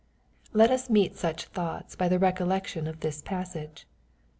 Let 0.51 0.71
us 0.71 0.89
meet 0.89 1.15
such 1.15 1.45
thoughts 1.45 1.95
by 1.95 2.07
the 2.09 2.17
recollec 2.17 2.65
tion 2.65 2.87
of 2.87 3.01
this 3.01 3.21
passage. 3.21 3.85